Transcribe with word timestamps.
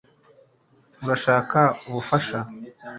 urashaka 1.03 1.59
ubufasha 1.87 2.37